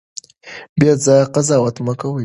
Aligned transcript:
بې 0.79 0.91
ځایه 1.03 1.25
قضاوت 1.33 1.75
مه 1.85 1.93
کوئ. 1.99 2.19